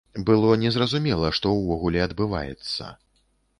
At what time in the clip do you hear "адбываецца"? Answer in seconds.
2.09-2.91